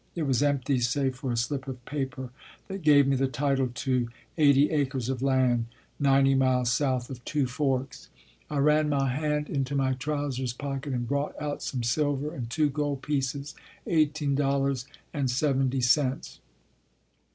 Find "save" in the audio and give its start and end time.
0.79-1.15